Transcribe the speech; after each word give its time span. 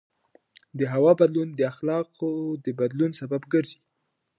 د 0.77 0.81
هوا 0.93 1.11
بدلون 1.21 1.49
د 1.53 1.59
اخلاقو 1.71 2.31
د 2.65 2.67
بدلون 2.79 3.11
سبب 3.19 3.41
ګرځي. 3.53 3.79